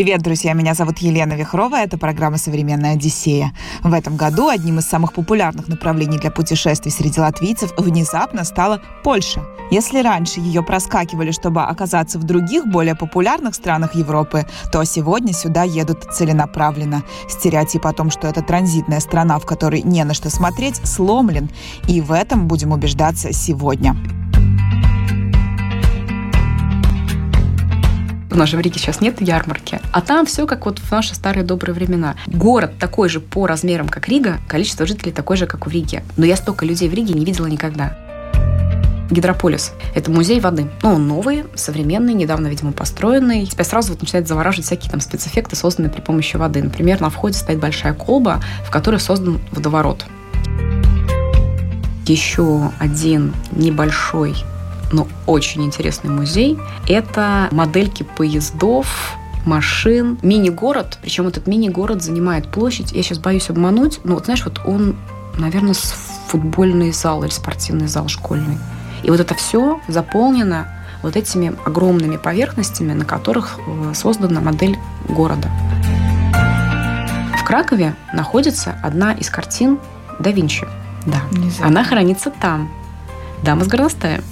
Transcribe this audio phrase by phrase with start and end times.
[0.00, 0.54] Привет, друзья!
[0.54, 1.76] Меня зовут Елена Вихрова.
[1.76, 3.52] Это программа «Современная Одиссея».
[3.82, 9.42] В этом году одним из самых популярных направлений для путешествий среди латвийцев внезапно стала Польша.
[9.70, 15.64] Если раньше ее проскакивали, чтобы оказаться в других, более популярных странах Европы, то сегодня сюда
[15.64, 17.02] едут целенаправленно.
[17.28, 21.50] Стереотип о том, что это транзитная страна, в которой не на что смотреть, сломлен.
[21.88, 23.94] И в этом будем убеждаться сегодня.
[28.32, 29.80] У нас же в Риге сейчас нет ярмарки.
[29.92, 32.14] А там все как вот в наши старые добрые времена.
[32.26, 36.04] Город такой же по размерам, как Рига, количество жителей такое же, как в Риге.
[36.16, 37.96] Но я столько людей в Риге не видела никогда.
[39.10, 39.72] Гидрополис.
[39.96, 40.70] Это музей воды.
[40.84, 43.46] Ну, он новый, современный, недавно, видимо, построенный.
[43.46, 46.62] Тебя сразу вот начинает завораживать всякие там спецэффекты, созданные при помощи воды.
[46.62, 50.06] Например, на входе стоит большая колба, в которой создан водоворот.
[52.06, 54.36] Еще один небольшой
[54.92, 56.58] но очень интересный музей.
[56.88, 60.98] Это модельки поездов, машин, мини-город.
[61.02, 62.92] Причем этот мини-город занимает площадь.
[62.92, 64.96] Я сейчас боюсь обмануть, но вот знаешь, вот он,
[65.38, 65.94] наверное, с
[66.28, 68.58] футбольный зал или спортивный зал школьный.
[69.02, 70.68] И вот это все заполнено
[71.02, 75.48] вот этими огромными поверхностями, на которых э, создана модель города.
[77.38, 79.78] В Кракове находится одна из картин
[80.18, 80.68] да Винчи.
[81.06, 81.22] Да,
[81.62, 82.70] она хранится там.
[83.42, 84.22] Дама с горностаем.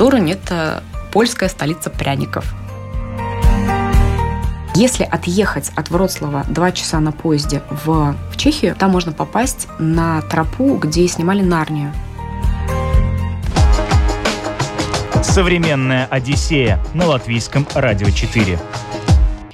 [0.00, 2.54] Турань– это польская столица пряников.
[4.74, 10.22] Если отъехать от Вроцлава два часа на поезде в, в Чехию, там можно попасть на
[10.22, 11.92] тропу, где снимали Нарнию.
[15.22, 18.58] Современная Одиссея на латвийском радио 4.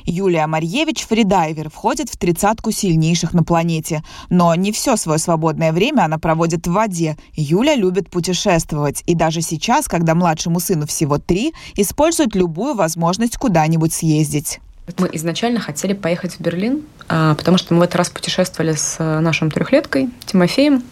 [0.07, 4.03] Юлия Марьевич, фридайвер, входит в тридцатку сильнейших на планете.
[4.31, 7.17] Но не все свое свободное время она проводит в воде.
[7.35, 9.03] Юля любит путешествовать.
[9.07, 14.61] И даже сейчас, когда младшему сыну всего три, использует любую возможность куда-нибудь съездить.
[14.99, 18.97] Мы изначально хотели поехать в Берлин, а, потому что мы в этот раз путешествовали с
[19.01, 20.85] э, нашим трехлеткой Тимофеем,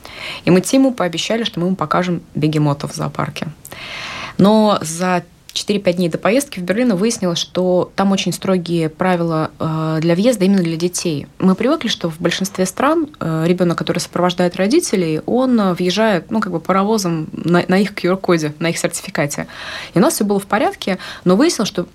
[0.45, 3.49] и мы Тиму пообещали, что мы ему покажем бегемотов в зоопарке.
[4.37, 5.23] Но за
[5.55, 10.45] 4-5 дней до поездки в Берлин выяснилось, что там очень строгие правила э, для въезда
[10.45, 11.27] именно для детей.
[11.39, 16.41] Мы привыкли, что в большинстве стран э, ребенок, который сопровождает родителей, он э, въезжает, ну,
[16.41, 19.47] как бы паровозом на, на их QR-коде, на их сертификате.
[19.95, 21.87] И у нас все было в порядке, но выяснилось, что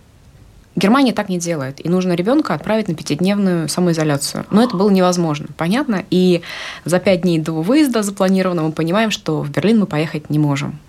[0.75, 4.45] Германия так не делает, и нужно ребенка отправить на пятидневную самоизоляцию.
[4.49, 6.05] Но это было невозможно, понятно?
[6.09, 6.41] И
[6.85, 10.79] за пять дней до выезда запланированного мы понимаем, что в Берлин мы поехать не можем.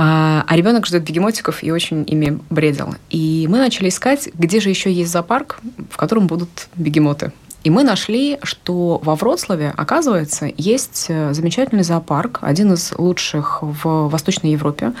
[0.00, 2.94] А, а ребенок ждет бегемотиков и очень ими бредил.
[3.10, 5.58] И мы начали искать, где же еще есть зоопарк,
[5.90, 7.32] в котором будут бегемоты.
[7.64, 14.08] И мы нашли, что во Вроцлаве, оказывается, есть э, замечательный зоопарк, один из лучших в
[14.08, 14.92] Восточной Европе,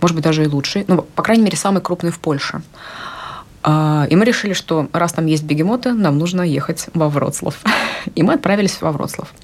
[0.00, 2.62] может быть, даже и лучший, ну, по крайней мере, самый крупный в Польше.
[3.68, 7.58] А, и мы решили, что раз там есть бегемоты, нам нужно ехать во Вроцлав.
[8.14, 9.34] И мы отправились во Вроцлав.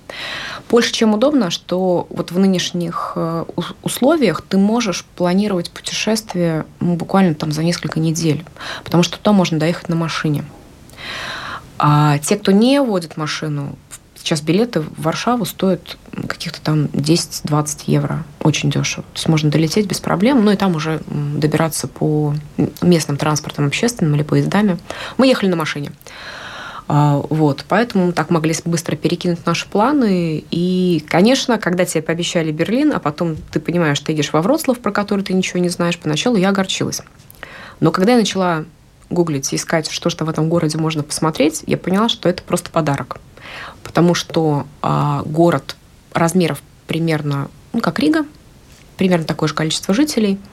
[0.70, 3.44] Больше чем удобно, что вот в нынешних э,
[3.82, 8.44] условиях ты можешь планировать путешествие буквально там за несколько недель,
[8.84, 10.44] потому что туда можно доехать на машине.
[11.78, 13.76] А те, кто не водит машину,
[14.22, 18.24] сейчас билеты в Варшаву стоят каких-то там 10-20 евро.
[18.40, 19.02] Очень дешево.
[19.02, 22.34] То есть можно долететь без проблем, ну и там уже добираться по
[22.80, 24.78] местным транспортам общественным или поездами.
[25.18, 25.92] Мы ехали на машине.
[26.88, 30.44] А, вот, поэтому мы так могли быстро перекинуть наши планы.
[30.50, 34.92] И, конечно, когда тебе пообещали Берлин, а потом ты понимаешь, ты едешь во Вроцлав, про
[34.92, 37.02] который ты ничего не знаешь, поначалу я огорчилась.
[37.80, 38.64] Но когда я начала
[39.10, 42.70] гуглить и искать, что же в этом городе можно посмотреть, я поняла, что это просто
[42.70, 43.18] подарок.
[43.82, 45.76] Потому что а, город
[46.12, 48.24] размеров примерно, ну, как Рига,
[48.96, 50.38] примерно такое же количество жителей–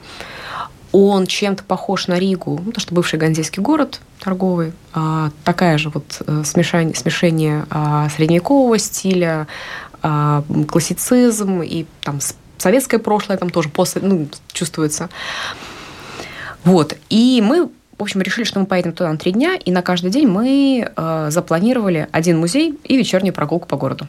[0.92, 5.88] он чем-то похож на Ригу, ну, то, что бывший ганзейский город торговый, а, такая же
[5.90, 9.46] вот э, смешение, смешение а, средневекового стиля,
[10.02, 12.18] а, классицизм и там
[12.58, 15.08] советское прошлое там тоже после, ну, чувствуется.
[16.64, 16.96] Вот.
[17.08, 17.66] И мы,
[17.98, 20.86] в общем, решили, что мы поедем туда на три дня, и на каждый день мы
[20.94, 24.08] э, запланировали один музей и вечернюю прогулку по городу.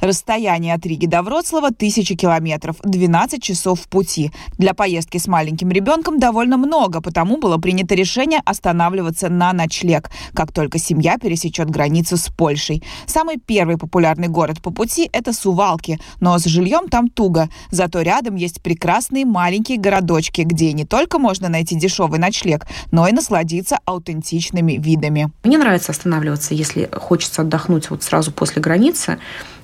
[0.00, 4.30] Расстояние от Риги до Вроцлава– тысячи километров, 12 часов в пути.
[4.56, 10.52] Для поездки с маленьким ребенком довольно много, потому было принято решение останавливаться на ночлег, как
[10.52, 12.84] только семья пересечет границу с Польшей.
[13.06, 17.48] Самый первый популярный город по пути– это Сувалки, но с жильем там туго.
[17.72, 23.12] Зато рядом есть прекрасные маленькие городочки, где не только можно найти дешевый ночлег, но и
[23.12, 25.32] насладиться аутентичными видами.
[25.42, 29.18] Мне нравится останавливаться, если хочется отдохнуть вот сразу после границы.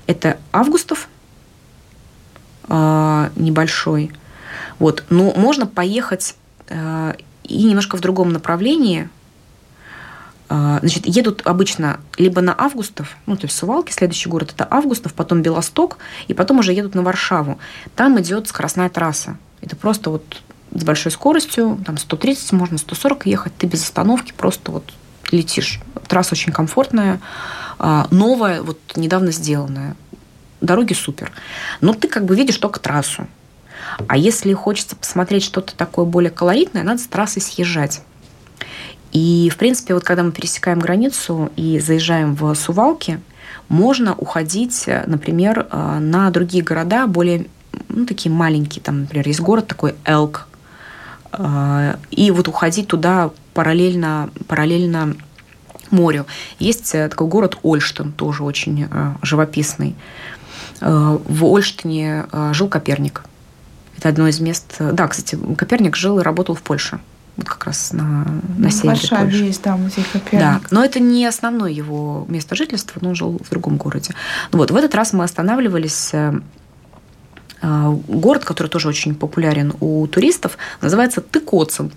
[0.07, 1.09] Это Августов
[2.69, 4.13] э, небольшой.
[4.79, 5.05] Вот.
[5.11, 6.37] Но можно поехать
[6.69, 7.15] э,
[7.45, 9.09] и немножко в другом направлении.
[10.49, 15.15] Э, значит, едут обычно либо на Августов, ну, то есть Сувалки, следующий город это Августов,
[15.15, 15.99] потом Белосток,
[16.29, 17.59] и потом уже едут на Варшаву.
[17.97, 19.37] Там идет скоростная трасса.
[19.61, 20.43] Это просто вот
[20.75, 24.93] с большой скоростью, там 130 можно, 140 ехать, ты без остановки просто вот
[25.31, 25.81] летишь.
[26.09, 27.21] Трасса очень комфортная,
[27.79, 29.97] а, новая, вот недавно сделанная.
[30.61, 31.31] Дороги супер.
[31.81, 33.27] Но ты как бы видишь только трассу.
[34.09, 38.03] А если хочется посмотреть что-то такое более колоритное, надо с трассы съезжать.
[39.13, 43.21] И, в принципе, вот когда мы пересекаем границу и заезжаем в Сувалки,
[43.69, 47.47] можно уходить, например, а, на другие города, более
[47.89, 48.83] ну, такие маленькие.
[48.83, 50.49] Там, например, есть город такой Элк,
[51.33, 55.17] а, и вот уходить туда параллельно, параллельно
[55.95, 56.27] морю.
[56.59, 59.95] Есть э, такой город Ольштин, тоже очень э, живописный.
[60.81, 63.25] Э, в Ольштине жил Коперник.
[63.97, 64.77] Это одно из мест...
[64.79, 66.99] Да, кстати, Коперник жил и работал в Польше.
[67.37, 68.27] Вот как раз на,
[68.59, 70.41] на севере В Варшаве есть, да, музей Коперник.
[70.41, 74.15] Да, но это не основное его место жительства, но он жил в другом городе.
[74.53, 76.13] Вот, в этот раз мы останавливались
[77.63, 81.93] город, который тоже очень популярен у туристов, называется Тыкоцин.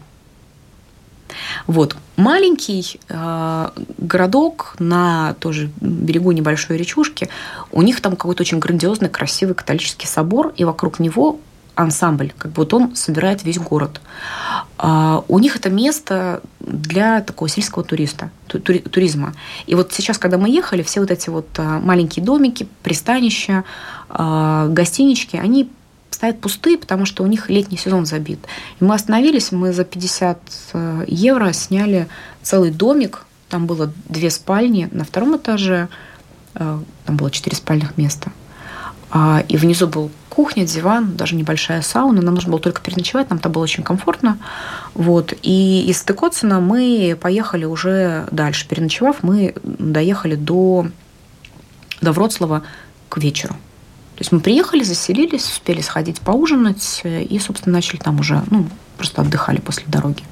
[1.68, 1.96] Вот.
[2.16, 7.30] Маленький э, городок на тоже берегу небольшой речушки.
[7.72, 11.40] У них там какой-то очень грандиозный, красивый католический собор, и вокруг него
[11.78, 14.02] ансамбль, как бы вот он собирает весь город.
[14.78, 19.34] А у них это место для такого сельского туриста, тури, туризма.
[19.68, 23.64] И вот сейчас, когда мы ехали, все вот эти вот а, маленькие домики, пристанища,
[24.10, 25.70] а, гостинички, они
[26.18, 28.40] стоят пустые, потому что у них летний сезон забит.
[28.80, 30.40] И мы остановились, мы за 50
[30.74, 32.08] э, евро сняли
[32.42, 35.90] целый домик, там было две спальни на втором этаже,
[36.56, 38.32] э, там было четыре спальных места.
[39.12, 42.24] А, и внизу был кухня, диван, даже небольшая сауна.
[42.24, 44.40] Нам нужно было только переночевать, нам там было очень комфортно.
[44.96, 45.36] Вот.
[45.44, 48.68] И из Тыкоцина мы поехали уже дальше.
[48.68, 50.88] Переночевав, мы доехали до,
[52.02, 52.64] до Вроцлава
[53.08, 53.56] к вечеру.
[54.18, 58.66] То есть мы приехали, заселились, успели сходить поужинать и, собственно, начали там уже, ну,
[58.98, 60.24] просто отдыхали после дороги.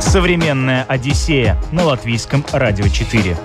[0.00, 3.36] Современная Одиссея на латвийском радио 4.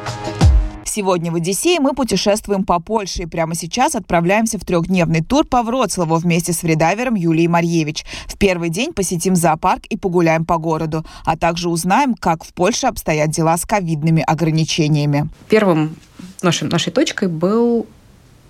[0.85, 5.61] Сегодня в Одиссее мы путешествуем по Польше и прямо сейчас отправляемся в трехдневный тур по
[5.61, 8.05] Вроцлаву вместе с фридавером Юлией Марьевич.
[8.27, 12.87] В первый день посетим зоопарк и погуляем по городу, а также узнаем, как в Польше
[12.87, 15.27] обстоят дела с ковидными ограничениями.
[15.49, 15.97] Первым
[16.41, 17.87] нашей, нашей точкой был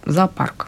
[0.06, 0.68] зоопарк.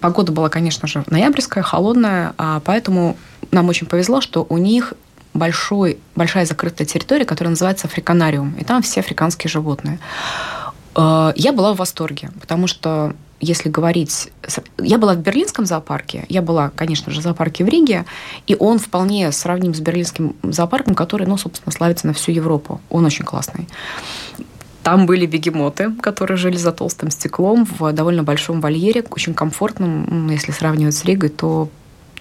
[0.00, 3.16] Погода была, конечно же, ноябрьская, холодная, а поэтому
[3.50, 4.94] нам очень повезло, что у них
[5.34, 9.98] большой, большая закрытая территория, которая называется африканариум, и там все африканские животные.
[10.96, 14.30] Э, я была в восторге, потому что если говорить...
[14.78, 18.04] Я была в берлинском зоопарке, я была, конечно же, в зоопарке в Риге,
[18.46, 22.80] и он вполне сравним с берлинским зоопарком, который, ну, собственно, славится на всю Европу.
[22.88, 23.68] Он очень классный.
[24.82, 30.28] Там были бегемоты, которые жили за толстым стеклом в довольно большом вольере, очень комфортном.
[30.30, 31.68] Если сравнивать с Ригой, то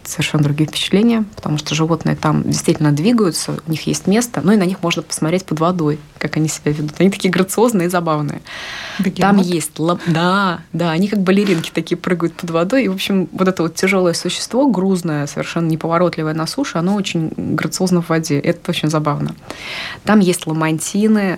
[0.04, 4.58] совершенно другие впечатления, потому что животные там действительно двигаются, у них есть место, ну и
[4.58, 6.94] на них можно посмотреть под водой, как они себя ведут.
[6.98, 8.42] Они такие грациозные и забавные.
[8.98, 9.22] Бегемот.
[9.22, 9.72] Там есть...
[10.08, 12.86] Да, да, они как балеринки такие прыгают под водой.
[12.86, 17.32] И, в общем, вот это вот тяжелое существо, грузное, совершенно неповоротливое на суше, оно очень
[17.38, 18.40] грациозно в воде.
[18.40, 19.36] Это очень забавно.
[20.04, 21.38] Там есть ламантины,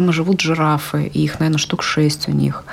[0.00, 2.64] там живут жирафы, и их, наверное, штук шесть у них.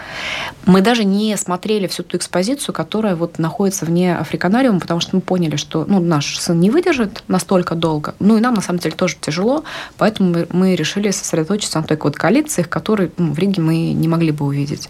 [0.67, 5.21] Мы даже не смотрели всю ту экспозицию, которая вот находится вне африканариума, потому что мы
[5.21, 8.15] поняли, что ну, наш сын не выдержит настолько долго.
[8.19, 9.63] Ну и нам, на самом деле, тоже тяжело,
[9.97, 14.31] поэтому мы, решили сосредоточиться на той вот коллекции, которые ну, в Риге мы не могли
[14.31, 14.89] бы увидеть.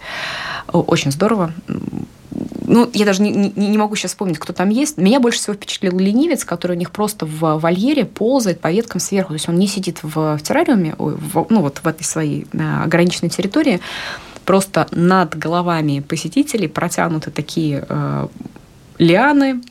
[0.74, 1.53] Очень здорово
[2.67, 4.98] ну, я даже не, не, не могу сейчас вспомнить, кто там есть.
[4.98, 9.29] Меня больше всего впечатлил ленивец, который у них просто в вольере ползает по веткам сверху.
[9.29, 12.84] То есть он не сидит в, в террариуме, в, ну, вот в этой своей э,
[12.84, 13.79] ограниченной территории.
[14.48, 18.27] Просто над головами посетителей протянуты такие э,
[18.98, 19.62] лианы,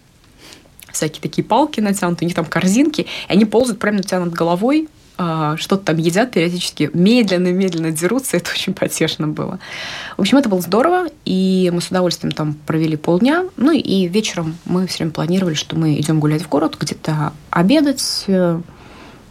[0.93, 4.35] всякие такие палки натянуты, у них там корзинки, и они ползают прямо на тебя над
[4.35, 9.61] головой, а, что-то там едят периодически, медленно-медленно дерутся, это очень потешно было.
[10.19, 14.59] В общем, это было здорово, и мы с удовольствием там провели полдня, ну и вечером
[14.67, 18.61] мы все время планировали, что мы идем гулять в город, где-то обедать, э,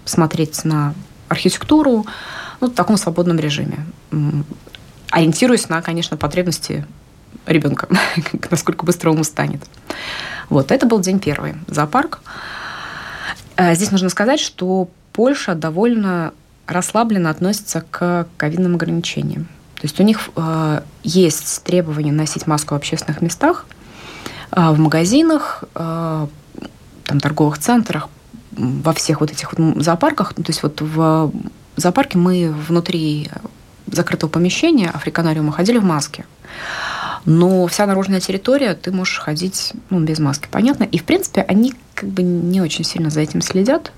[0.06, 0.96] смотреть на
[1.28, 2.08] архитектуру,
[2.62, 3.86] ну, в таком свободном режиме.
[5.16, 6.86] Ориентируясь на, конечно, потребности
[7.46, 7.88] ребенка,
[8.52, 9.64] насколько быстро он устанет.
[10.50, 11.56] Вот, это был день первый.
[11.68, 12.20] Зоопарк.
[13.56, 16.34] Э, здесь нужно сказать, что Польша довольно
[16.68, 19.46] расслабленно относится к ковидным ограничениям.
[19.76, 23.68] То есть у них э, есть требование носить маску в общественных местах,
[24.52, 26.28] э, в магазинах, э,
[27.06, 28.10] там, торговых центрах,
[28.52, 30.34] во всех вот этих вот зоопарках.
[30.34, 31.32] То есть вот в
[31.78, 33.30] зоопарке мы внутри
[33.88, 36.26] закрытого помещения африканариума ходили в маске.
[37.26, 40.84] Но вся наружная территория, ты можешь ходить ну, без маски, понятно?
[40.84, 43.92] И, в принципе, они как бы не очень сильно за этим следят.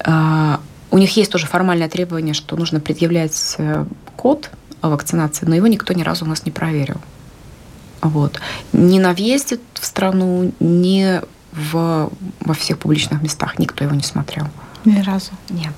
[0.00, 0.60] А,
[0.90, 3.86] у них есть тоже формальное требование, что нужно предъявлять э,
[4.16, 4.50] код
[4.82, 6.96] о вакцинации, но его никто ни разу у нас не проверил.
[8.02, 8.40] Вот.
[8.72, 11.20] Ни на въезде в страну, ни
[11.52, 12.10] в,
[12.40, 14.46] во всех публичных местах никто его не смотрел.
[14.84, 15.32] Ни разу?
[15.48, 15.72] Нет.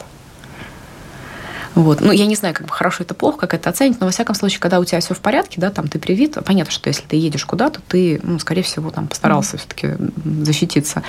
[1.78, 2.00] Вот.
[2.00, 4.34] Ну, я не знаю, как бы хорошо это плохо, как это оценить, но во всяком
[4.34, 7.14] случае, когда у тебя все в порядке, да, там ты привит, понятно, что если ты
[7.14, 9.58] едешь куда-то, ты, ну, скорее всего, там постарался mm-hmm.
[9.60, 9.88] все-таки
[10.44, 11.04] защититься.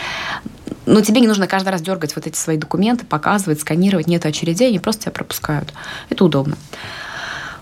[0.86, 4.68] Но тебе не нужно каждый раз дергать вот эти свои документы, показывать, сканировать, нет очередей,
[4.68, 5.74] они просто тебя пропускают.
[6.12, 6.56] Это удобно.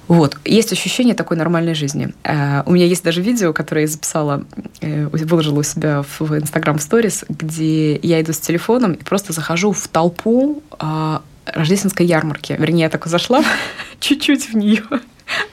[0.09, 0.37] Вот.
[0.43, 2.13] Есть ощущение такой нормальной жизни.
[2.25, 4.43] Э, у меня есть даже видео, которое я записала,
[4.81, 9.71] э, выложила у себя в Instagram Stories, где я иду с телефоном и просто захожу
[9.71, 11.21] в толпу а,
[11.53, 12.55] рождественской ярмарки.
[12.57, 13.43] Вернее, я так зашла
[13.99, 14.83] чуть-чуть в нее,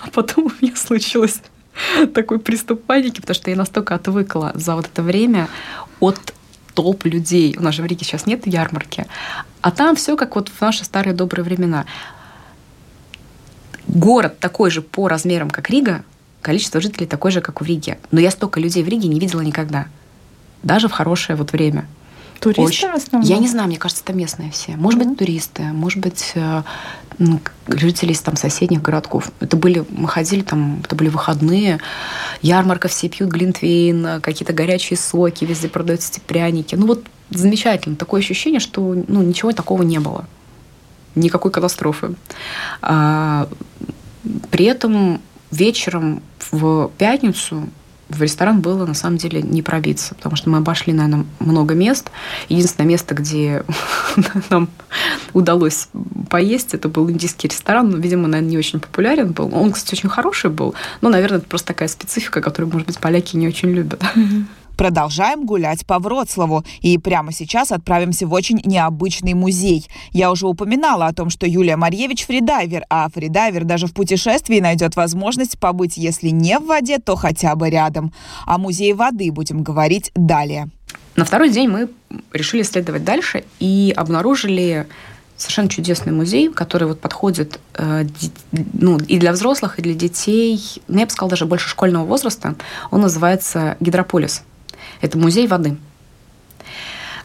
[0.01, 1.41] а потом у меня случилось
[2.15, 5.49] такой приступ паники, потому что я настолько отвыкла за вот это время
[6.01, 6.35] от
[6.75, 7.57] толп людей.
[7.59, 9.07] У нас же в Риге сейчас нет ярмарки.
[9.61, 11.87] А там все как вот в наши старые добрые времена.
[13.87, 16.05] Город такой же по размерам, как Рига,
[16.43, 17.99] количество жителей такое же, как в Риге.
[18.11, 19.87] Но я столько людей в Риге не видела никогда.
[20.63, 21.87] Даже в хорошее вот время.
[22.45, 22.91] Туристы Очень...
[22.91, 23.31] в основном?
[23.31, 24.77] Я не знаю, мне кажется, это местные все.
[24.77, 25.09] Может mm-hmm.
[25.09, 26.63] быть, туристы, может быть, э,
[27.69, 29.31] жители из там соседних городков.
[29.41, 31.81] Это были, мы ходили там, это были выходные,
[32.43, 36.75] ярмарка, все пьют глинтвейн, какие-то горячие соки, везде продаются эти пряники.
[36.75, 37.97] Ну вот замечательно.
[37.97, 40.27] Такое ощущение, что ну, ничего такого не было.
[41.15, 42.15] Никакой катастрофы.
[42.83, 43.49] А,
[44.51, 47.69] при этом вечером в пятницу
[48.15, 52.11] в ресторан было на самом деле не пробиться, потому что мы обошли, наверное, много мест.
[52.49, 53.65] Единственное место, где
[54.51, 54.69] нам
[55.33, 55.89] удалось
[56.31, 57.91] поесть, это был индийский ресторан.
[57.91, 59.51] но, Видимо, наверное, не очень популярен был.
[59.55, 60.75] Он, кстати, очень хороший был.
[61.01, 64.03] Но, наверное, это просто такая специфика, которую, может быть, поляки не очень любят.
[64.77, 69.87] Продолжаем гулять по Вроцлаву и прямо сейчас отправимся в очень необычный музей.
[70.11, 74.97] Я уже упоминала о том, что Юлия Марьевич фридайвер, а фридайвер даже в путешествии найдет
[74.97, 78.13] возможность побыть, если не в воде, то хотя бы рядом.
[78.47, 80.69] О музее воды будем говорить далее.
[81.17, 81.89] На второй день мы
[82.33, 84.87] решили исследовать дальше и обнаружили
[85.37, 88.05] совершенно чудесный музей, который вот подходит э,
[88.73, 92.55] ну, и для взрослых, и для детей, ну, я бы сказала, даже больше школьного возраста.
[92.91, 94.43] Он называется «Гидрополис».
[95.01, 95.77] Это музей воды.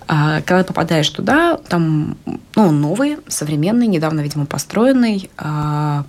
[0.07, 5.29] А, когда попадаешь туда, там ну, он новый, современный, недавно, видимо, построенный.
[5.38, 6.03] А,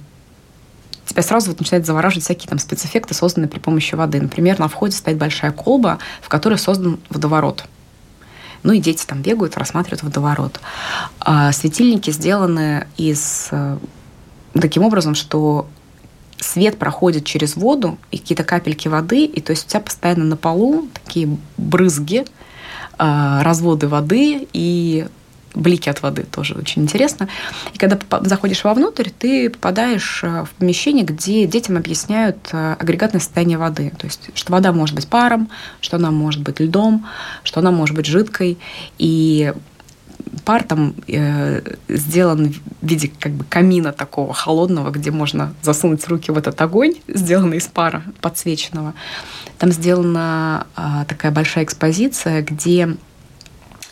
[1.10, 4.20] тебя сразу вот начинает завораживать всякие там спецэффекты, созданные при помощи воды.
[4.20, 7.64] Например, на входе стоит большая колба, в которой создан водоворот.
[8.62, 10.60] Ну и дети там бегают, рассматривают водоворот.
[11.18, 13.78] А светильники сделаны из э,
[14.54, 15.66] таким образом, что
[16.40, 20.36] свет проходит через воду и какие-то капельки воды, и то есть у тебя постоянно на
[20.36, 22.24] полу такие брызги,
[22.98, 25.06] а, разводы воды и
[25.54, 27.28] блики от воды тоже очень интересно.
[27.74, 33.58] И когда заходишь вовнутрь, ты попадаешь а, в помещение, где детям объясняют а, агрегатное состояние
[33.58, 33.92] воды.
[33.98, 35.48] То есть, что вода может быть паром,
[35.80, 37.06] что она может быть льдом,
[37.42, 38.58] что она может быть жидкой.
[38.98, 39.52] И
[40.44, 46.30] пар там э, сделан в виде как бы камина такого холодного, где можно засунуть руки
[46.30, 48.94] в этот огонь, сделанный из пара подсвеченного.
[49.58, 52.96] Там сделана э, такая большая экспозиция, где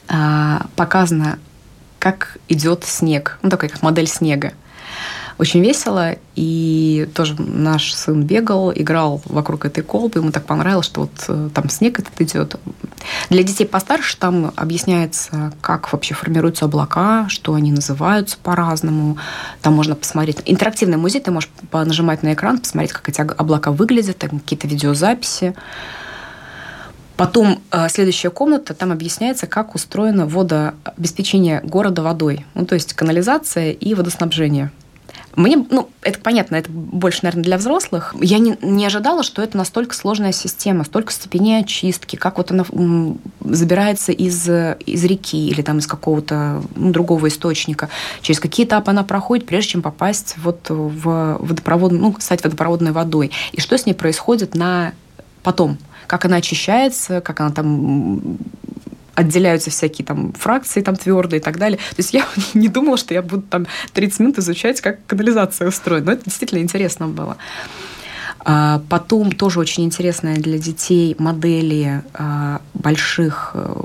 [0.08, 1.38] э, показано,
[1.98, 4.52] как идет снег, ну такая как модель снега
[5.38, 6.16] очень весело.
[6.34, 10.20] И тоже наш сын бегал, играл вокруг этой колбы.
[10.20, 12.56] Ему так понравилось, что вот э, там снег этот идет.
[13.30, 19.16] Для детей постарше там объясняется, как вообще формируются облака, что они называются по-разному.
[19.62, 20.42] Там можно посмотреть.
[20.44, 25.54] Интерактивный музей, ты можешь нажимать на экран, посмотреть, как эти облака выглядят, там какие-то видеозаписи.
[27.16, 32.46] Потом э, следующая комната, там объясняется, как устроено водообеспечение города водой.
[32.54, 34.70] Ну, то есть канализация и водоснабжение.
[35.36, 38.14] Мне, ну, это понятно, это больше, наверное, для взрослых.
[38.20, 42.64] Я не, не ожидала, что это настолько сложная система, столько степеней очистки, как вот она
[43.40, 47.88] забирается из, из реки или там из какого-то ну, другого источника,
[48.20, 53.30] через какие этапы она проходит, прежде чем попасть вот в водопроводную, ну, стать водопроводной водой.
[53.52, 54.92] И что с ней происходит на
[55.42, 58.38] потом, как она очищается, как она там
[59.18, 61.78] отделяются всякие там фракции там твердые и так далее.
[61.78, 66.06] То есть я не думала, что я буду там 30 минут изучать, как канализация устроена.
[66.06, 67.36] Но это действительно интересно было.
[68.40, 73.82] А потом тоже очень интересная для детей модели а, больших э,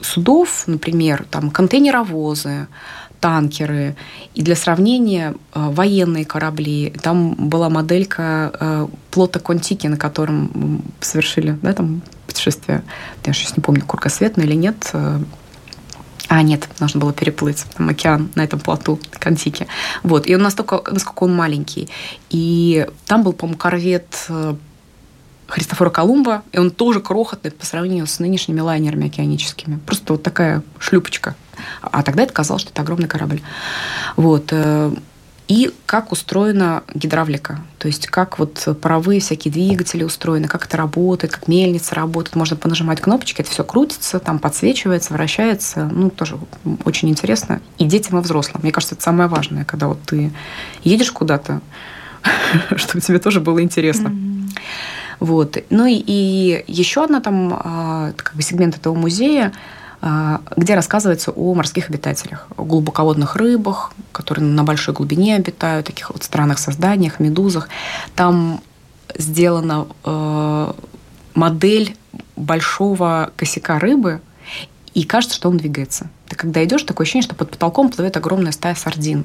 [0.00, 2.68] судов, например, там контейнеровозы,
[3.20, 3.96] танкеры.
[4.34, 6.94] И для сравнения, э, военные корабли.
[7.02, 12.84] Там была моделька э, плота Контики, на котором совершили да, там, путешествие.
[13.24, 14.90] Я сейчас не помню, кругосветное или нет.
[14.92, 15.20] Э.
[16.28, 19.66] А, нет, нужно было переплыть там, океан на этом плоту Контики.
[20.02, 20.26] Вот.
[20.26, 21.88] И он настолько, насколько он маленький.
[22.28, 24.28] И там был, по-моему, корвет
[25.48, 29.78] Христофора Колумба, и он тоже крохотный по сравнению с нынешними лайнерами океаническими.
[29.86, 31.34] Просто вот такая шлюпочка.
[31.80, 33.40] А тогда это казалось, что это огромный корабль.
[34.16, 34.52] Вот.
[35.48, 41.32] И как устроена гидравлика, то есть как вот паровые всякие двигатели устроены, как это работает,
[41.32, 42.36] как мельница работает.
[42.36, 45.86] Можно понажимать кнопочки, это все крутится, там подсвечивается, вращается.
[45.90, 46.38] Ну, тоже
[46.84, 47.62] очень интересно.
[47.78, 48.60] И детям, и взрослым.
[48.62, 50.30] Мне кажется, это самое важное, когда вот ты
[50.84, 51.62] едешь куда-то,
[52.76, 54.14] чтобы тебе тоже было интересно.
[55.18, 55.56] Вот.
[55.70, 59.52] Ну и, и еще одна там а, как бы сегмент этого музея,
[60.00, 66.22] где рассказывается о морских обитателях, о глубоководных рыбах, которые на большой глубине обитают, таких вот
[66.22, 67.68] странных созданиях, медузах.
[68.14, 68.60] Там
[69.16, 70.72] сделана э,
[71.34, 71.96] модель
[72.36, 74.20] большого косяка рыбы,
[74.94, 76.08] и кажется, что он двигается.
[76.28, 79.24] Ты когда идешь, такое ощущение, что под потолком плывет огромная стая сардин.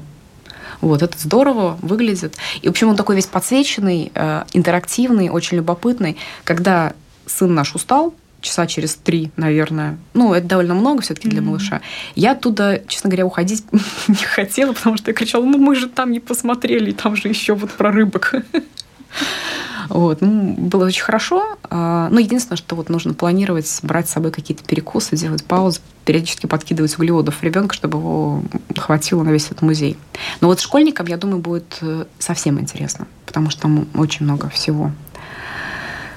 [0.80, 2.36] Вот, это здорово выглядит.
[2.62, 6.16] И, в общем, он такой весь подсвеченный, э, интерактивный, очень любопытный.
[6.44, 6.92] Когда
[7.26, 9.98] сын наш устал, часа через три, наверное.
[10.12, 11.44] Ну, это довольно много все-таки для mm-hmm.
[11.44, 11.80] малыша.
[12.14, 13.64] Я оттуда, честно говоря, уходить
[14.08, 17.54] не хотела, потому что я кричала, ну мы же там не посмотрели, там же еще
[17.54, 18.34] вот про рыбок.
[19.90, 20.22] Вот.
[20.22, 21.56] Ну, было очень хорошо.
[21.64, 26.46] А, но единственное, что вот нужно планировать, брать с собой какие-то перекусы, делать паузы, периодически
[26.46, 28.42] подкидывать углеводов ребенка, чтобы его
[28.76, 29.96] хватило на весь этот музей.
[30.40, 34.90] Но вот школьникам, я думаю, будет э, совсем интересно, потому что там очень много всего.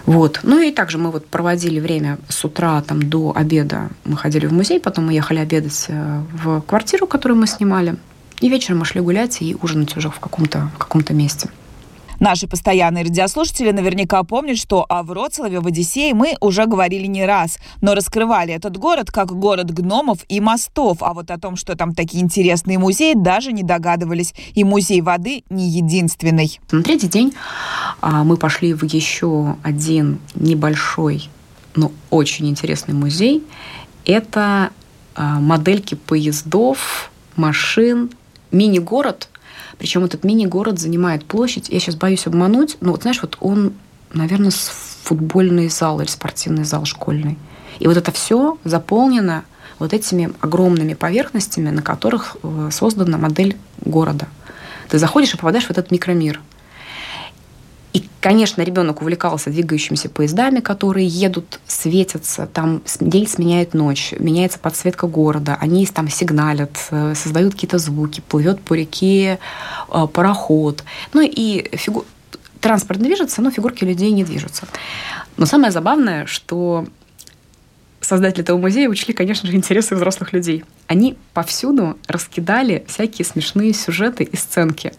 [0.07, 0.39] Вот.
[0.43, 3.89] Ну и также мы вот проводили время с утра там, до обеда.
[4.05, 7.97] Мы ходили в музей, потом мы ехали обедать э, в квартиру, которую мы снимали.
[8.39, 11.49] И вечером мы шли гулять и ужинать уже в каком-то каком месте.
[12.19, 17.59] Наши постоянные радиослушатели наверняка помнят, что о Вроцлаве в Одиссее мы уже говорили не раз,
[17.81, 21.93] но раскрывали этот город как город гномов и мостов, а вот о том, что там
[21.93, 24.33] такие интересные музеи, даже не догадывались.
[24.55, 26.59] И музей воды не единственный.
[26.71, 27.33] На третий день
[28.01, 31.29] а, мы пошли в еще один небольшой,
[31.75, 33.43] но очень интересный музей.
[34.05, 34.71] Это
[35.15, 38.09] а, модельки поездов, машин,
[38.51, 39.29] мини-город,
[39.77, 43.73] причем этот мини-город занимает площадь, я сейчас боюсь обмануть, но вот знаешь, вот он,
[44.13, 44.71] наверное, с
[45.03, 47.37] футбольный зал или спортивный зал школьный.
[47.79, 49.43] И вот это все заполнено
[49.79, 54.27] вот этими огромными поверхностями, на которых э, создана модель города.
[54.89, 56.41] Ты заходишь и попадаешь в этот микромир–
[57.97, 65.07] и, конечно, ребенок увлекался двигающимися поездами, которые едут, светятся, там день сменяет ночь, меняется подсветка
[65.07, 69.39] города, они там сигналят, э, создают какие-то звуки, плывет по реке
[69.89, 70.83] э, пароход.
[71.13, 72.05] Ну и фигу...
[72.59, 74.67] транспорт движется, но фигурки людей не движутся.
[75.37, 76.85] Но самое забавное, что
[78.07, 80.63] создатели этого музея учли, конечно же, интересы взрослых людей.
[80.87, 84.93] Они повсюду раскидали всякие смешные сюжеты и сценки.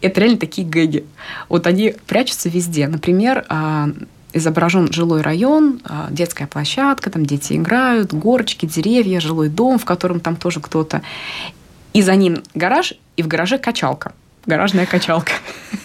[0.00, 1.04] Это реально такие гэги.
[1.48, 2.88] Вот они прячутся везде.
[2.88, 3.90] Например, а,
[4.32, 10.18] изображен жилой район, а, детская площадка, там дети играют, горочки, деревья, жилой дом, в котором
[10.18, 11.02] там тоже кто-то.
[11.92, 14.12] И за ним гараж, и в гараже качалка.
[14.46, 15.32] Гаражная качалка.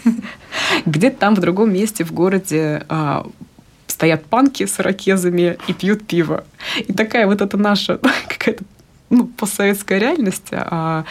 [0.87, 3.27] Где-то там в другом месте в городе а,
[3.95, 6.43] стоят панки с ракезами и пьют пиво.
[6.85, 8.63] И такая вот эта наша какая-то
[9.09, 11.05] ну, постсоветская реальность а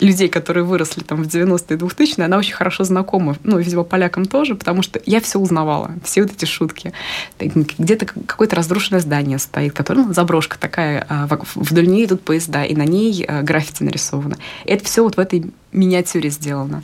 [0.00, 4.54] людей, которые выросли там в 90-е 2000-е, она очень хорошо знакома, ну, видимо, полякам тоже,
[4.54, 6.92] потому что я все узнавала, все вот эти шутки.
[7.38, 12.74] Где-то какое-то разрушенное здание стоит, которое, ну, заброшка такая, а вдоль нее идут поезда, и
[12.74, 14.36] на ней а, граффити нарисовано.
[14.66, 16.82] И это все вот в этой миниатюре сделано.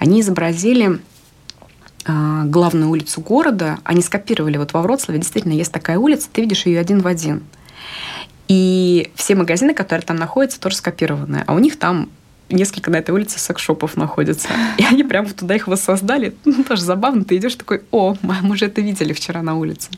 [0.00, 0.98] Они изобразили
[2.04, 6.80] главную улицу города, они скопировали вот во Вроцлаве, действительно есть такая улица, ты видишь ее
[6.80, 7.42] один в один.
[8.48, 11.44] И все магазины, которые там находятся, тоже скопированы.
[11.46, 12.08] А у них там
[12.50, 14.48] несколько на этой улице секс-шопов находится.
[14.78, 16.34] И они прямо туда их воссоздали.
[16.50, 17.24] Ну, тоже забавно.
[17.24, 19.88] Ты идешь такой, о, мы же это видели вчера на улице.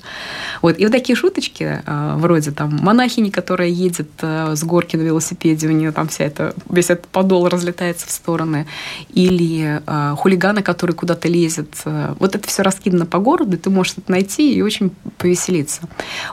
[0.61, 0.79] Вот.
[0.79, 5.67] И вот такие шуточки, а, вроде там монахини, которая едет а, с горки на велосипеде,
[5.69, 8.67] у нее там вся эта, весь этот подол разлетается в стороны.
[9.09, 11.75] Или а, хулигана, который куда-то лезет.
[11.85, 15.83] Вот это все раскидано по городу, и ты можешь это найти и очень повеселиться.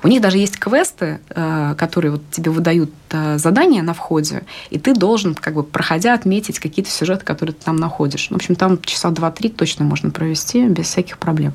[0.04, 2.92] У них даже есть квесты, которые вот тебе выдают
[3.38, 7.64] задания на входе, и ты должен, как бы, проходя нельзя отметить какие-то сюжеты, которые ты
[7.64, 8.30] там находишь.
[8.30, 11.54] В общем, там часа два-три точно можно провести без всяких проблем.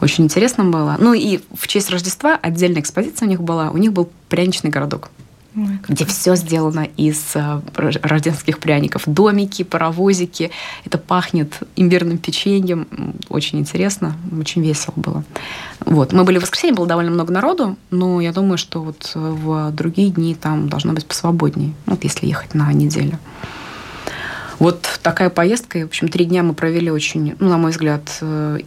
[0.00, 0.96] Очень интересно было.
[0.98, 3.70] Ну и в честь Рождества отдельная экспозиция у них была.
[3.70, 5.10] У них был пряничный городок.
[5.56, 9.02] Ой, где все сделано из э, рождественских пряников.
[9.06, 10.50] Домики, паровозики.
[10.84, 12.88] Это пахнет имбирным печеньем.
[13.28, 15.24] Очень интересно, очень весело было.
[15.86, 16.12] Вот.
[16.12, 20.10] Мы были в воскресенье, было довольно много народу, но я думаю, что вот в другие
[20.10, 23.18] дни там должно быть посвободнее, вот если ехать на неделю.
[24.58, 25.78] Вот такая поездка.
[25.78, 28.58] И, в общем, три дня мы провели очень, ну, на мой взгляд, э,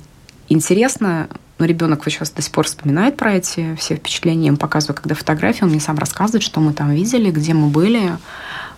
[0.49, 1.29] интересно.
[1.59, 4.43] Но ребенок вот сейчас до сих пор вспоминает про эти все впечатления.
[4.43, 7.67] Я ему показываю, когда фотографии, он мне сам рассказывает, что мы там видели, где мы
[7.67, 8.17] были.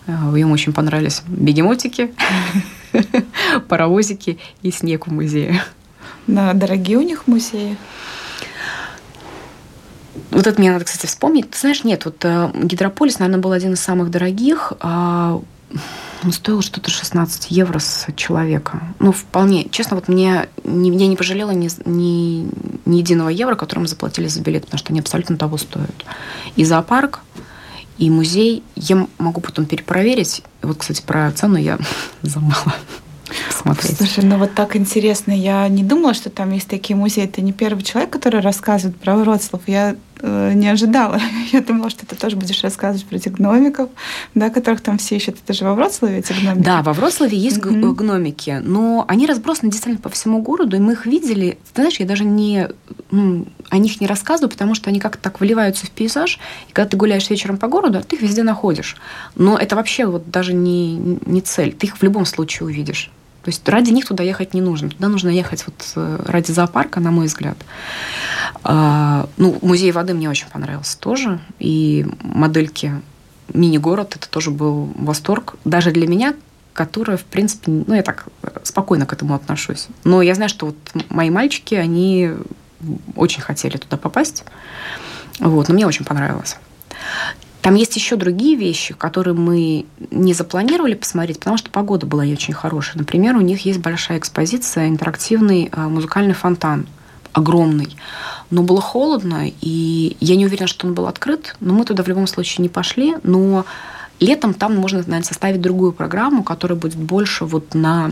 [0.08, 2.13] Э, ему очень понравились бегемотики,
[3.67, 5.62] паровозики и снег в музее.
[6.28, 7.78] Да, дорогие у них музеи.
[10.32, 11.50] Вот это мне надо, кстати, вспомнить.
[11.50, 14.74] Ты знаешь, нет, вот э, Гидрополис, наверное, был один из самых дорогих.
[16.21, 18.82] А он стоил что-то 16 евро с человека.
[18.99, 19.69] Ну, вполне.
[19.69, 22.49] Честно, вот мне, не, я не пожалела ни, ни,
[22.86, 26.05] ни единого евро, который мы заплатили за билет, потому что они абсолютно того стоят.
[26.55, 27.21] И зоопарк,
[27.97, 28.63] и музей.
[28.75, 30.43] Я могу потом перепроверить.
[30.62, 31.77] Вот, кстати, про цену я
[32.21, 32.75] забыла
[33.47, 33.97] посмотреть.
[33.97, 35.32] Слушай, ну вот так интересно.
[35.32, 37.27] Я не думала, что там есть такие музеи.
[37.27, 39.62] Ты не первый человек, который рассказывает про Вроцлав.
[39.67, 41.19] Я не ожидала.
[41.51, 43.89] Я думала, что ты тоже будешь рассказывать про этих гномиков,
[44.36, 45.38] да, которых там все ищут.
[45.43, 46.63] Это же во Вроцлаве эти гномики?
[46.63, 47.93] Да, во Вроцлаве есть mm-hmm.
[47.93, 51.58] гномики, но они разбросаны действительно по всему городу, и мы их видели.
[51.73, 52.69] Ты знаешь, я даже не,
[53.12, 56.89] ну, о них не рассказываю, потому что они как-то так выливаются в пейзаж, и когда
[56.89, 58.97] ты гуляешь вечером по городу, ты их везде находишь.
[59.36, 61.73] Но это вообще вот даже не, не цель.
[61.73, 63.12] Ты их в любом случае увидишь.
[63.49, 64.91] То есть ради них туда ехать не нужно.
[64.91, 67.57] Туда нужно ехать вот э, ради зоопарка, на мой взгляд.
[68.63, 71.39] А, ну, музей воды мне очень понравился тоже.
[71.57, 72.93] И модельки
[73.51, 75.55] мини-город, это тоже был восторг.
[75.65, 76.35] Даже для меня,
[76.73, 78.27] которая, в принципе, ну, я так
[78.62, 79.88] спокойно к этому отношусь.
[80.03, 80.77] Но я знаю, что вот
[81.09, 82.33] мои мальчики, они
[83.15, 84.43] очень хотели туда попасть.
[85.39, 86.57] Вот, но мне очень понравилось.
[87.62, 92.34] Там есть еще другие вещи, которые мы не запланировали посмотреть, потому что погода была не
[92.34, 92.98] очень хорошая.
[92.98, 96.88] Например, у них есть большая экспозиция, интерактивный а, музыкальный фонтан
[97.34, 97.95] огромный.
[98.50, 102.08] Но было холодно, и я не уверена, что он был открыт, но мы туда в
[102.08, 103.17] любом случае не пошли.
[103.24, 103.65] Но
[104.19, 108.12] летом там можно, наверное, составить другую программу, которая будет больше вот на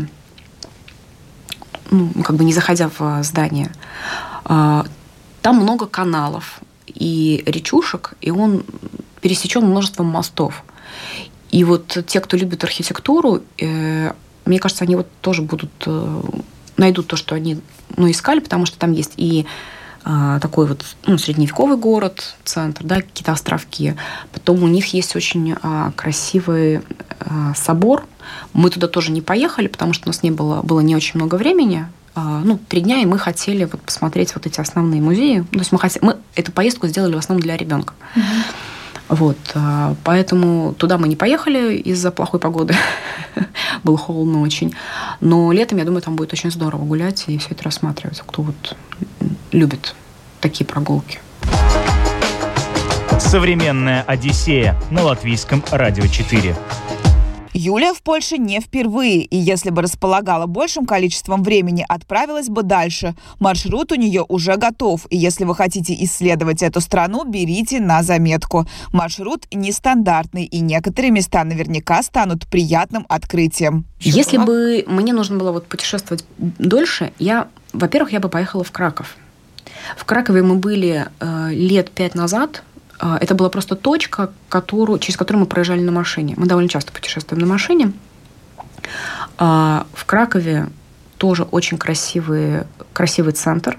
[1.89, 3.71] ну, как бы не заходя в здание.
[4.43, 4.85] А,
[5.41, 8.63] там много каналов и речушек, и он
[9.21, 10.63] пересечен множеством мостов.
[11.51, 14.11] И вот те, кто любит архитектуру, э,
[14.45, 16.21] мне кажется, они вот тоже будут э,
[16.77, 17.59] найдут то, что они
[17.95, 19.45] ну, искали, потому что там есть и
[20.05, 23.95] э, такой вот ну, средневековый город, центр, да, какие-то островки.
[24.31, 26.81] Потом у них есть очень э, красивый
[27.19, 28.05] э, собор.
[28.53, 31.35] Мы туда тоже не поехали, потому что у нас не было, было не очень много
[31.35, 31.87] времени.
[32.15, 35.45] Э, ну, три дня, и мы хотели вот посмотреть вот эти основные музеи.
[35.51, 37.93] То есть мы, хотели, мы эту поездку сделали в основном для ребенка.
[38.15, 38.76] Mm-hmm.
[39.09, 42.75] Вот, а, поэтому туда мы не поехали из-за плохой погоды.
[43.83, 44.75] Было холодно очень.
[45.21, 48.75] Но летом, я думаю, там будет очень здорово гулять и все это рассматривать, кто вот
[49.51, 49.95] любит
[50.41, 51.19] такие прогулки.
[53.19, 56.55] Современная Одиссея на латвийском радио 4.
[57.57, 63.15] Юлия в Польше не впервые, и если бы располагала большим количеством времени, отправилась бы дальше.
[63.39, 68.67] Маршрут у нее уже готов, и если вы хотите исследовать эту страну, берите на заметку.
[68.93, 73.85] Маршрут нестандартный, и некоторые места наверняка станут приятным открытием.
[74.01, 79.17] Если бы мне нужно было вот путешествовать дольше, я, во-первых, я бы поехала в Краков.
[79.97, 82.61] В Кракове мы были э, лет пять назад,
[82.99, 86.33] это была просто точка, которую, через которую мы проезжали на машине.
[86.37, 87.93] Мы довольно часто путешествуем на машине.
[89.37, 90.69] А, в Кракове
[91.17, 93.77] тоже очень красивый, красивый центр.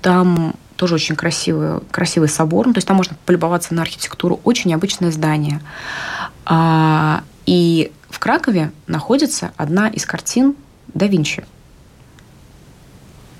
[0.00, 2.66] Там тоже очень красивый, красивый собор.
[2.66, 4.40] Ну, то есть там можно полюбоваться на архитектуру.
[4.44, 5.60] Очень необычное здание.
[6.44, 10.56] А, и в Кракове находится одна из картин
[10.94, 11.44] да Винчи.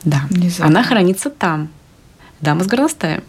[0.05, 0.22] Да.
[0.31, 0.66] Внезапно.
[0.66, 1.68] Она хранится там.
[2.40, 3.22] Дама с горностаем.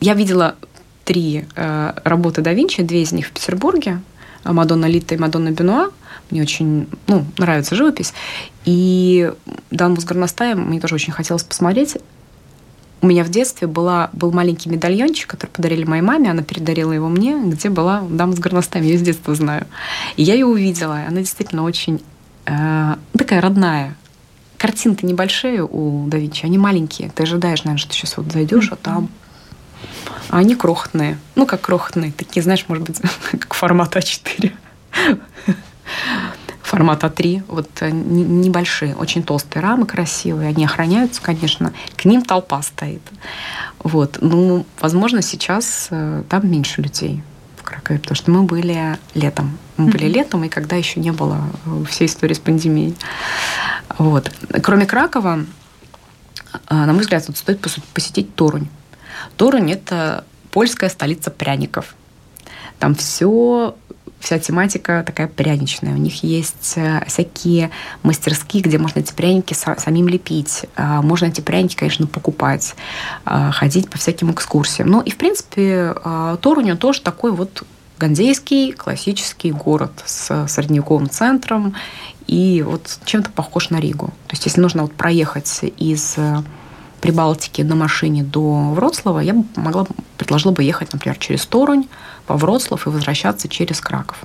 [0.00, 0.56] Я видела
[1.04, 4.00] три э, работы да Винчи, две из них в Петербурге.
[4.44, 5.90] Мадонна Лита и Мадонна Бенуа.
[6.30, 8.14] Мне очень ну, нравится живопись.
[8.64, 9.32] И
[9.70, 11.98] даму с горностаем мне тоже очень хотелось посмотреть.
[13.02, 17.08] У меня в детстве была, был маленький медальончик, который подарили моей маме, она передарила его
[17.08, 19.66] мне, где была дама с горностаем, я с детства знаю.
[20.16, 22.02] И я ее увидела, она действительно очень
[22.44, 23.96] э, такая родная.
[24.58, 27.10] Картинки небольшие у да Винчи, они маленькие.
[27.14, 29.08] Ты ожидаешь, наверное, что сейчас вот зайдешь, а там
[30.28, 31.18] а они крохотные.
[31.34, 32.12] Ну, как крохотные.
[32.12, 33.00] Такие, знаешь, может быть,
[33.32, 34.52] как формат А4
[36.70, 42.62] формат А3, вот э, небольшие, очень толстые рамы красивые, они охраняются, конечно, к ним толпа
[42.62, 43.02] стоит.
[43.80, 44.18] Вот.
[44.20, 47.24] Ну, возможно, сейчас э, там меньше людей
[47.56, 49.58] в Кракове, потому что мы были летом.
[49.76, 49.92] Мы mm-hmm.
[49.92, 52.96] были летом, и когда еще не было э, всей истории с пандемией.
[53.98, 54.30] Вот.
[54.62, 55.44] Кроме Кракова,
[56.68, 57.60] на мой взгляд, вот стоит
[57.92, 58.68] посетить Торунь.
[59.36, 61.94] Торунь– это польская столица пряников.
[62.78, 63.74] Там все
[64.20, 65.94] вся тематика такая пряничная.
[65.94, 67.70] У них есть э, всякие
[68.02, 70.66] мастерские, где можно эти пряники самим лепить.
[70.76, 72.74] А, можно эти пряники, конечно, покупать,
[73.24, 74.88] а, ходить по всяким экскурсиям.
[74.88, 77.62] Ну и, в принципе, а, Торунь, тоже такой вот
[77.98, 81.74] гандейский классический город с средневековым центром
[82.26, 84.06] и вот чем-то похож на Ригу.
[84.26, 86.42] То есть если нужно вот проехать из э,
[87.00, 89.86] Прибалтики на машине до Вроцлава, я бы могла,
[90.18, 91.88] предложила бы ехать, например, через Торунь,
[92.26, 94.18] по Вроцлав и возвращаться через Краков.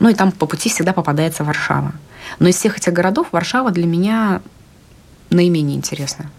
[0.00, 1.92] Ну и там по пути всегда попадается Варшава.
[2.38, 4.42] Но из всех этих городов Варшава для меня
[5.30, 6.30] наименее интересная.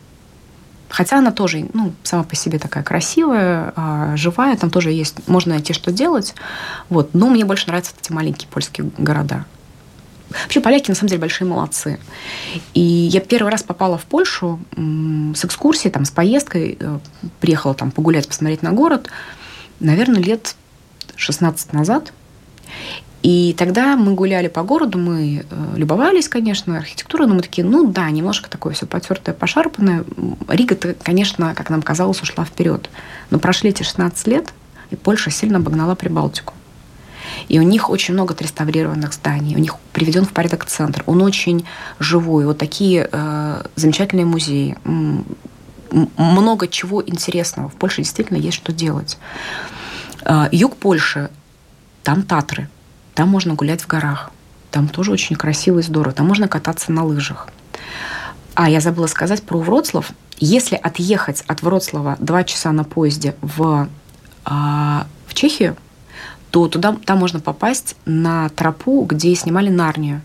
[0.89, 5.53] Хотя она тоже ну, сама по себе такая красивая, а, живая, там тоже есть, можно
[5.53, 6.33] найти, что делать.
[6.89, 7.13] Вот.
[7.13, 9.45] Но мне больше нравятся эти маленькие польские города.
[10.29, 11.99] Вообще поляки на самом деле большие молодцы.
[12.73, 16.99] И я первый раз попала в Польшу с экскурсией, там, с поездкой, э,
[17.39, 19.09] приехала там погулять, посмотреть на город,
[19.79, 20.55] наверное, лет
[21.15, 22.13] 16 назад.
[23.23, 27.91] И тогда мы гуляли по городу, мы э, любовались, конечно, архитектурой, но мы такие, ну
[27.91, 30.05] да, немножко такое все потертое, пошарпанное.
[30.47, 32.89] Рига-то, конечно, как нам казалось, ушла вперед.
[33.29, 34.53] Но прошли эти 16 лет,
[34.91, 36.53] и Польша сильно обогнала Прибалтику.
[37.47, 41.03] И у них очень много отреставрированных зданий, у них приведен в порядок центр.
[41.05, 41.65] Он очень
[41.99, 42.45] живой.
[42.45, 44.77] Вот такие э, замечательные музеи.
[46.17, 47.69] Много чего интересного.
[47.69, 49.17] В Польше действительно есть что делать.
[50.25, 51.29] Э, юг Польши,
[52.03, 52.69] там Татры.
[53.15, 54.31] Там можно гулять в горах.
[54.71, 56.13] Там тоже очень красиво и здорово.
[56.13, 57.47] Там можно кататься на лыжах.
[58.53, 60.11] А, я забыла сказать про Вроцлав.
[60.39, 63.87] Если отъехать от Вроцлава два часа на поезде в,
[64.45, 65.75] а, в Чехию,
[66.57, 70.21] то туда, там можно попасть на тропу, где снимали Нарнию.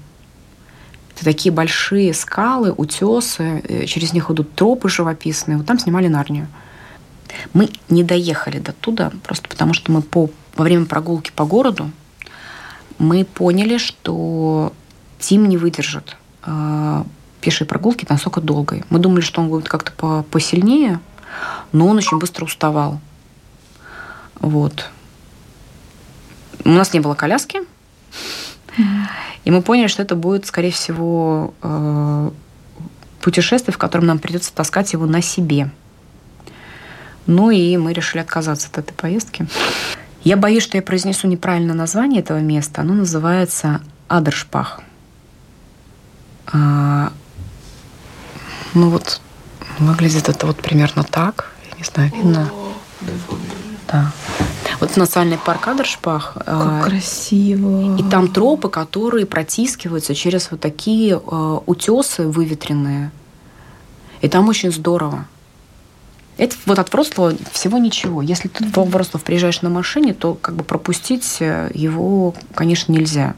[1.15, 5.59] Это такие большие скалы, утесы, э, через них идут тропы живописные.
[5.59, 6.47] Вот там снимали Нарнию.
[7.53, 11.91] Мы не доехали до туда, просто потому что мы по, во время прогулки по городу
[12.97, 14.73] мы поняли, что
[15.19, 16.17] Тим не выдержит
[16.47, 17.05] э,
[17.43, 18.85] пешей прогулки настолько долгой.
[18.89, 20.99] Мы думали, что он будет как-то по, посильнее,
[21.73, 23.01] но он очень быстро уставал.
[24.41, 24.89] Вот.
[26.65, 27.61] У нас не было коляски,
[29.45, 32.31] и мы поняли, что это будет, скорее всего, э,
[33.21, 35.71] путешествие, в котором нам придется таскать его на себе.
[37.27, 39.47] Ну и мы решили отказаться от этой поездки.
[40.25, 42.83] Я боюсь, что я произнесу неправильно название этого места.
[42.83, 44.81] Оно называется Адершпах.
[46.47, 47.13] А,
[48.75, 49.21] ну вот,
[49.79, 51.53] выглядит это вот примерно так.
[51.71, 52.51] Я не знаю, видно?
[53.89, 54.13] Да.
[54.83, 56.33] Вот национальный парк Адершпах.
[56.35, 57.97] Как а, красиво.
[57.97, 63.13] И там тропы, которые протискиваются через вот такие а, утесы выветренные.
[64.23, 65.27] И там очень здорово.
[66.37, 68.23] Это вот от Вроцлава всего ничего.
[68.23, 73.37] Если ты в Вроцлав приезжаешь на машине, то как бы пропустить э, его, конечно, нельзя.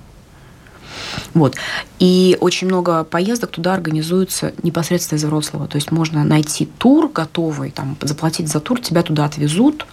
[1.35, 1.57] Вот.
[1.99, 5.69] И очень много поездок туда организуются непосредственно из Вроцлава.
[5.69, 9.85] То есть можно найти тур готовый, там, заплатить за тур, тебя туда отвезут,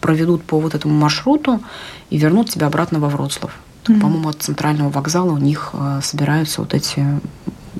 [0.00, 1.62] проведут по вот этому маршруту
[2.10, 3.52] и вернут тебя обратно во Вроцлав.
[3.84, 4.00] Mm-hmm.
[4.00, 7.04] По-моему, от центрального вокзала у них э, собираются вот эти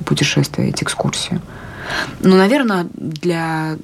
[0.05, 1.41] путешествия, эти экскурсии.
[2.21, 3.77] Но, наверное, для,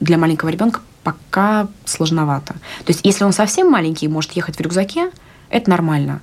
[0.00, 2.54] для маленького ребенка пока сложновато.
[2.84, 5.10] То есть, если он совсем маленький и может ехать в рюкзаке,
[5.48, 6.20] это нормально.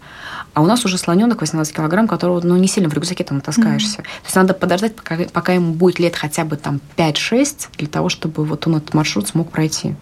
[0.53, 3.99] А у нас уже слоненок 18 килограмм, которого ну, не сильно в рюкзаке там натаскаешься.
[3.99, 4.03] Mm-hmm.
[4.03, 8.09] То есть надо подождать, пока, пока ему будет лет хотя бы там 5-6, для того,
[8.09, 9.95] чтобы вот он этот маршрут смог пройти.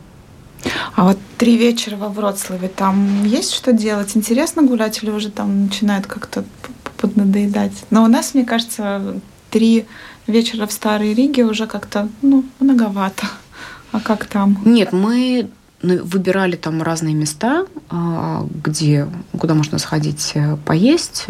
[0.96, 4.16] А вот три вечера во Вроцлаве, там есть что делать?
[4.16, 6.44] Интересно гулять или уже там начинает как-то
[6.98, 7.74] поднадоедать?
[7.90, 9.86] Но у нас, мне кажется, три
[10.28, 13.28] вечера в Старой Риге уже как-то, ну, многовато.
[13.92, 14.58] А как там?
[14.66, 15.50] Нет, мы
[15.82, 21.28] ну, выбирали там разные места, а, где, куда можно сходить э, поесть.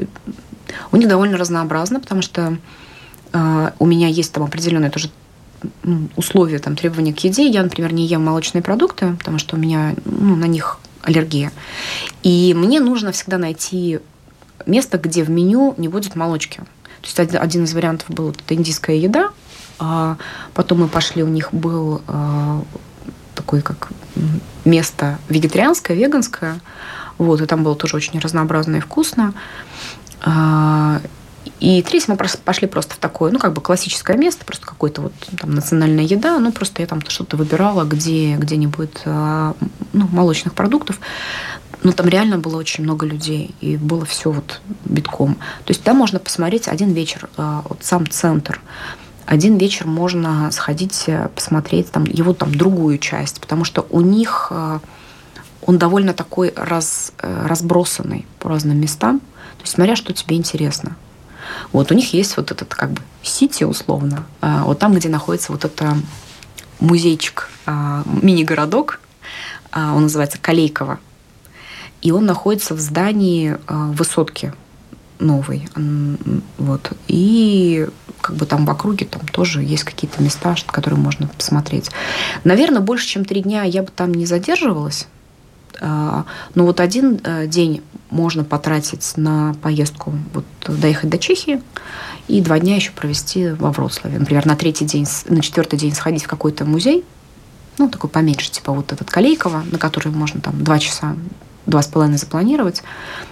[0.92, 2.58] У них довольно разнообразно, потому что
[3.34, 5.10] а, у меня есть там определенные тоже
[6.16, 7.48] условия, там, требования к еде.
[7.48, 11.52] Я, например, не ем молочные продукты, потому что у меня ну, на них аллергия.
[12.24, 14.00] И мне нужно всегда найти
[14.66, 16.62] место, где в меню не будет молочки.
[17.02, 19.30] То есть один из вариантов был это индийская еда,
[19.78, 20.18] а
[20.54, 22.64] потом мы пошли, у них был а,
[23.36, 23.90] такой как
[24.64, 26.60] место вегетарианское, веганское,
[27.18, 29.34] вот, и там было тоже очень разнообразно и вкусно.
[30.22, 31.02] А,
[31.60, 35.14] и третье мы пошли просто в такое, ну, как бы классическое место, просто какой-то вот
[35.40, 39.56] там национальная еда, ну, просто я там что-то выбирала, где, где не будет а,
[39.94, 41.00] ну, молочных продуктов.
[41.84, 45.36] Но там реально было очень много людей, и было все вот битком.
[45.36, 48.60] То есть там можно посмотреть один вечер, а, вот сам центр.
[49.26, 54.50] Один вечер можно сходить, э, посмотреть там, его там другую часть, потому что у них
[54.52, 54.82] а,
[55.66, 59.20] он довольно такой раз, э, разбросанный по разным местам.
[59.20, 60.96] То есть смотря, что тебе интересно.
[61.72, 65.52] Вот у них есть вот этот как бы сити условно, а, вот там, где находится
[65.52, 65.98] вот это
[66.80, 69.00] музейчик, а, мини-городок,
[69.72, 71.00] а, он называется Калейково,
[72.02, 74.54] и он находится в здании высотки
[75.20, 75.68] новой,
[76.58, 77.88] вот, и
[78.22, 81.90] как бы там в округе там тоже есть какие-то места, которые можно посмотреть.
[82.44, 85.08] Наверное, больше, чем три дня я бы там не задерживалась,
[85.82, 91.62] но вот один э, день можно потратить на поездку, вот, доехать до Чехии
[92.28, 94.20] и два дня еще провести во Вроцлаве.
[94.20, 97.04] Например, на третий день, на четвертый день сходить в какой-то музей,
[97.78, 101.16] ну, такой поменьше, типа вот этот Калейкова, на который можно там два часа,
[101.66, 102.84] два с половиной запланировать,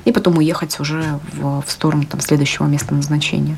[0.05, 3.57] и потом уехать уже в, в сторону там, следующего места назначения.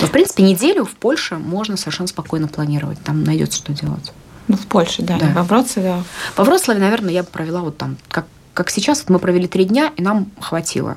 [0.00, 3.02] Но, в принципе, неделю в Польше можно совершенно спокойно планировать.
[3.02, 4.12] Там найдется, что делать.
[4.48, 5.18] Ну, в Польше, да.
[5.18, 5.32] да.
[5.34, 6.02] Во Вроцлаве.
[6.36, 8.26] Во Вроцлаве, наверное, я бы провела вот там, как
[8.58, 10.96] как сейчас, вот мы провели три дня, и нам хватило.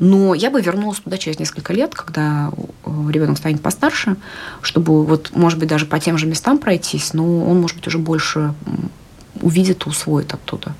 [0.00, 2.50] Но я бы вернулась туда через несколько лет, когда
[2.86, 4.16] ребенок станет постарше,
[4.62, 7.98] чтобы вот, может быть, даже по тем же местам пройтись, но он, может быть, уже
[7.98, 8.54] больше
[9.42, 10.74] увидит и усвоит оттуда.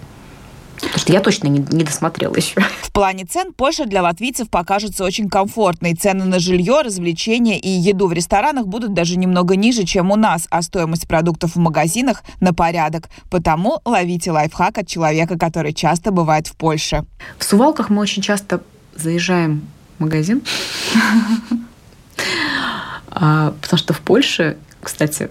[0.80, 2.60] Потому что я точно не, не досмотрела еще.
[2.82, 5.94] В плане цен Польша для латвийцев покажется очень комфортной.
[5.94, 10.46] Цены на жилье, развлечения и еду в ресторанах будут даже немного ниже, чем у нас,
[10.50, 13.08] а стоимость продуктов в магазинах на порядок.
[13.30, 17.04] Потому ловите лайфхак от человека, который часто бывает в Польше.
[17.38, 18.62] В Сувалках мы очень часто
[18.94, 19.62] заезжаем
[19.98, 20.42] в магазин,
[23.10, 25.30] а, потому что в Польше, кстати,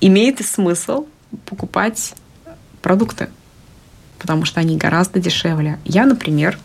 [0.00, 1.06] имеет смысл
[1.46, 2.14] покупать
[2.82, 3.28] продукты
[4.24, 5.78] потому что они гораздо дешевле.
[5.84, 6.58] Я, например,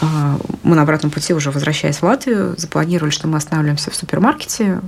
[0.00, 4.80] а, мы на обратном пути уже возвращаясь в Латвию, запланировали, что мы останавливаемся в супермаркете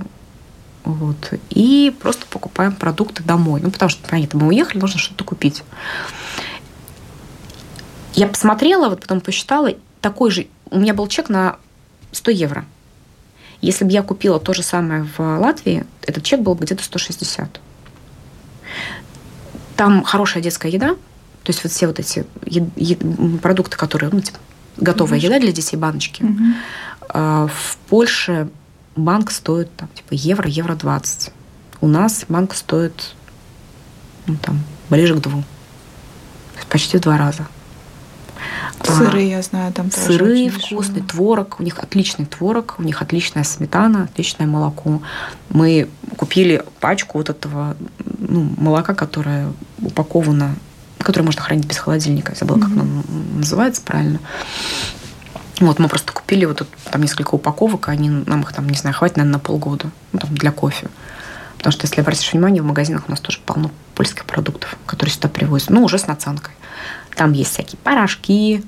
[0.85, 3.59] вот, и просто покупаем продукты домой.
[3.61, 5.63] Ну, потому что, понятно, мы уехали, нужно что-то купить.
[8.13, 11.57] Я посмотрела, вот потом посчитала, такой же, у меня был чек на
[12.13, 12.65] 100 евро.
[13.59, 17.59] Если бы я купила то же самое в Латвии, этот чек был бы где-то 160.
[19.75, 20.95] Там хорошая детская еда,
[21.43, 22.25] то есть вот все вот эти
[23.41, 24.39] продукты, которые, ну, типа,
[24.77, 25.25] готовая угу.
[25.25, 26.23] еда для детей, баночки.
[26.23, 27.49] Угу.
[27.49, 28.49] В Польше
[28.95, 31.31] банк стоит там, типа евро, евро 20.
[31.81, 33.15] У нас банк стоит
[34.25, 35.43] ну, там, ближе к двум.
[36.69, 37.45] Почти в два раза.
[38.83, 41.03] Сыры, а, я знаю, там тоже Сыры вкусный, дешевые.
[41.03, 41.59] творог.
[41.59, 45.01] У них отличный творог, у них отличная сметана, отличное молоко.
[45.49, 47.77] Мы купили пачку вот этого
[48.17, 50.55] ну, молока, которое упаковано
[51.03, 52.31] который можно хранить без холодильника.
[52.31, 53.03] Я забыла, как оно
[53.35, 54.19] называется правильно.
[55.59, 58.95] Вот мы просто купили вот тут, там несколько упаковок, они нам их там, не знаю,
[58.95, 59.91] хватит, наверное, на полгода.
[60.11, 60.87] Ну, там, для кофе.
[61.57, 65.29] Потому что, если обратишь внимание, в магазинах у нас тоже полно польских продуктов, которые сюда
[65.29, 65.69] привозят.
[65.69, 66.53] Ну, уже с наценкой.
[67.15, 68.65] Там есть всякие порошки,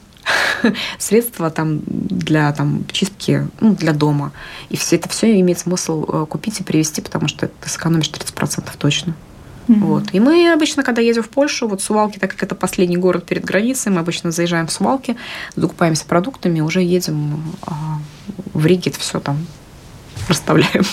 [0.98, 4.32] средства там для там, чистки ну, для дома.
[4.69, 8.69] И все это все имеет смысл э, купить и привезти, потому что ты сэкономишь 30%
[8.78, 9.15] точно.
[9.67, 9.80] Mm-hmm.
[9.80, 10.04] Вот.
[10.13, 13.43] И мы обычно, когда едем в Польшу, вот Сувалки, так как это последний город перед
[13.43, 15.15] границей, мы обычно заезжаем в Сувалки,
[15.56, 17.99] закупаемся продуктами, уже едем а,
[18.54, 19.45] в Риге, это все там
[20.28, 20.84] расставляем.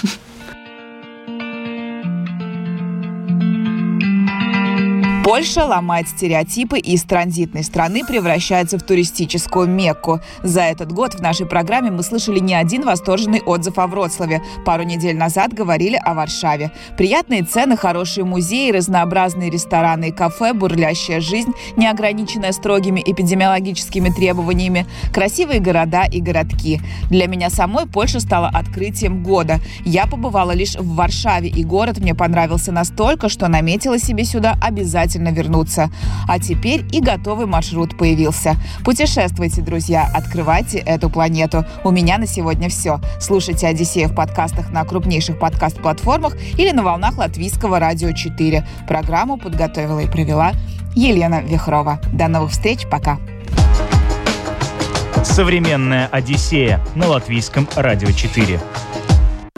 [5.24, 10.20] Польша ломает стереотипы и из транзитной страны превращается в туристическую Мекку.
[10.42, 14.42] За этот год в нашей программе мы слышали не один восторженный отзыв о Вроцлаве.
[14.66, 16.72] Пару недель назад говорили о Варшаве.
[16.98, 24.86] Приятные цены, хорошие музеи, разнообразные рестораны и кафе, бурлящая жизнь, не ограниченная строгими эпидемиологическими требованиями,
[25.14, 26.80] красивые города и городки.
[27.10, 29.60] Для меня самой Польша стала открытием года.
[29.84, 35.11] Я побывала лишь в Варшаве, и город мне понравился настолько, что наметила себе сюда обязательно
[35.12, 35.90] обязательно вернуться.
[36.26, 38.56] А теперь и готовый маршрут появился.
[38.84, 41.64] Путешествуйте, друзья, открывайте эту планету.
[41.84, 43.00] У меня на сегодня все.
[43.20, 48.66] Слушайте «Одиссея» в подкастах на крупнейших подкаст-платформах или на волнах Латвийского радио 4.
[48.86, 50.52] Программу подготовила и провела
[50.94, 52.00] Елена Вихрова.
[52.12, 53.18] До новых встреч, пока.
[55.24, 58.60] Современная Одиссея на Латвийском радио 4.